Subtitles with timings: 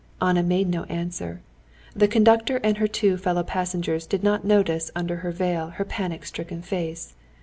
[0.19, 1.41] Anna made no answer.
[1.95, 6.25] The conductor and her two fellow passengers did not notice under her veil her panic
[6.25, 7.13] stricken face.